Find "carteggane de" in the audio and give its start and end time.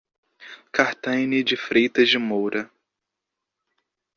0.71-1.55